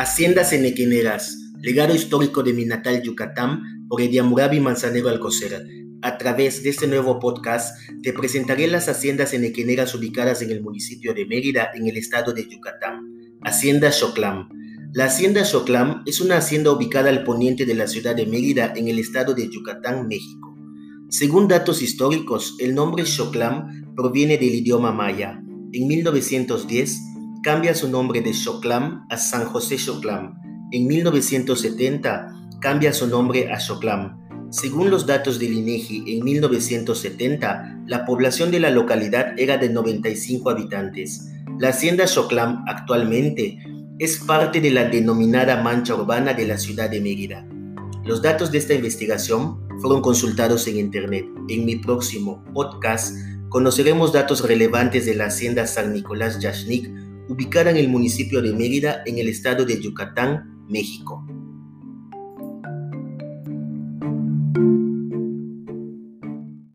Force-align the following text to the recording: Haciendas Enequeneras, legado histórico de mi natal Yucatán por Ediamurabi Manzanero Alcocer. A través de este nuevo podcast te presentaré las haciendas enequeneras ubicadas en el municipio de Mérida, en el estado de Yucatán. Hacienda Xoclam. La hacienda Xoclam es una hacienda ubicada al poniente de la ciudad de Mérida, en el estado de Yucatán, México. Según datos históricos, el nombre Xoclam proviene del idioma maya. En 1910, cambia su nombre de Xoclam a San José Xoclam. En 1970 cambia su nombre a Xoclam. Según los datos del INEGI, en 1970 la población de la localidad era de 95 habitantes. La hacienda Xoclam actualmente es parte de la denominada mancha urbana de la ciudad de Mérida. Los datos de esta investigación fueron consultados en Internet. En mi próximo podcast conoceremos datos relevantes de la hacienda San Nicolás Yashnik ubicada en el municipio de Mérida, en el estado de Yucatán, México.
Haciendas 0.00 0.52
Enequeneras, 0.52 1.36
legado 1.60 1.92
histórico 1.92 2.44
de 2.44 2.52
mi 2.52 2.64
natal 2.64 3.02
Yucatán 3.02 3.88
por 3.88 4.00
Ediamurabi 4.00 4.60
Manzanero 4.60 5.08
Alcocer. 5.08 5.66
A 6.02 6.18
través 6.18 6.62
de 6.62 6.70
este 6.70 6.86
nuevo 6.86 7.18
podcast 7.18 7.76
te 8.04 8.12
presentaré 8.12 8.68
las 8.68 8.88
haciendas 8.88 9.34
enequeneras 9.34 9.92
ubicadas 9.96 10.40
en 10.40 10.52
el 10.52 10.62
municipio 10.62 11.14
de 11.14 11.26
Mérida, 11.26 11.70
en 11.74 11.88
el 11.88 11.96
estado 11.96 12.32
de 12.32 12.48
Yucatán. 12.48 13.08
Hacienda 13.42 13.90
Xoclam. 13.90 14.48
La 14.92 15.06
hacienda 15.06 15.44
Xoclam 15.44 16.04
es 16.06 16.20
una 16.20 16.36
hacienda 16.36 16.70
ubicada 16.70 17.10
al 17.10 17.24
poniente 17.24 17.66
de 17.66 17.74
la 17.74 17.88
ciudad 17.88 18.14
de 18.14 18.26
Mérida, 18.26 18.72
en 18.76 18.86
el 18.86 19.00
estado 19.00 19.34
de 19.34 19.50
Yucatán, 19.50 20.06
México. 20.06 20.56
Según 21.08 21.48
datos 21.48 21.82
históricos, 21.82 22.54
el 22.60 22.76
nombre 22.76 23.04
Xoclam 23.04 23.96
proviene 23.96 24.38
del 24.38 24.54
idioma 24.54 24.92
maya. 24.92 25.42
En 25.72 25.88
1910, 25.88 27.00
cambia 27.48 27.74
su 27.74 27.88
nombre 27.88 28.20
de 28.20 28.34
Xoclam 28.34 29.06
a 29.08 29.16
San 29.16 29.46
José 29.46 29.78
Xoclam. 29.78 30.38
En 30.70 30.86
1970 30.86 32.28
cambia 32.60 32.92
su 32.92 33.06
nombre 33.06 33.50
a 33.50 33.58
Xoclam. 33.58 34.18
Según 34.50 34.90
los 34.90 35.06
datos 35.06 35.38
del 35.38 35.54
INEGI, 35.54 36.18
en 36.18 36.24
1970 36.26 37.84
la 37.86 38.04
población 38.04 38.50
de 38.50 38.60
la 38.60 38.68
localidad 38.68 39.32
era 39.38 39.56
de 39.56 39.70
95 39.70 40.50
habitantes. 40.50 41.26
La 41.58 41.70
hacienda 41.70 42.06
Xoclam 42.06 42.66
actualmente 42.68 43.58
es 43.98 44.18
parte 44.18 44.60
de 44.60 44.70
la 44.70 44.84
denominada 44.84 45.62
mancha 45.62 45.94
urbana 45.94 46.34
de 46.34 46.48
la 46.48 46.58
ciudad 46.58 46.90
de 46.90 47.00
Mérida. 47.00 47.48
Los 48.04 48.20
datos 48.20 48.52
de 48.52 48.58
esta 48.58 48.74
investigación 48.74 49.58
fueron 49.80 50.02
consultados 50.02 50.68
en 50.68 50.76
Internet. 50.76 51.24
En 51.48 51.64
mi 51.64 51.76
próximo 51.76 52.44
podcast 52.52 53.16
conoceremos 53.48 54.12
datos 54.12 54.46
relevantes 54.46 55.06
de 55.06 55.14
la 55.14 55.28
hacienda 55.28 55.66
San 55.66 55.94
Nicolás 55.94 56.40
Yashnik 56.40 57.07
ubicada 57.28 57.70
en 57.70 57.76
el 57.76 57.88
municipio 57.88 58.42
de 58.42 58.52
Mérida, 58.52 59.02
en 59.06 59.18
el 59.18 59.28
estado 59.28 59.64
de 59.64 59.80
Yucatán, 59.80 60.64
México. 60.68 61.24